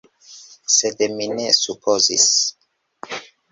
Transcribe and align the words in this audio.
Sed 0.75 1.03
mi 1.19 1.27
ne 1.35 1.45
supozis. 1.59 2.27